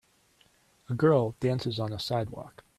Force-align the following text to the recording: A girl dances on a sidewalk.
A 0.89 0.95
girl 0.95 1.35
dances 1.39 1.79
on 1.79 1.93
a 1.93 1.99
sidewalk. 1.99 2.63